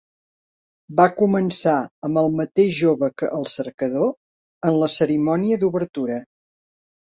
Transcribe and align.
Va 0.99 1.03
començar 1.17 1.73
amb 2.09 2.19
el 2.21 2.29
mateix 2.39 2.71
jove 2.77 3.11
que 3.23 3.29
el 3.41 3.45
"Cercador" 3.53 4.09
en 4.71 4.81
la 4.85 4.89
cerimònia 4.95 5.61
d'obertura. 5.67 6.19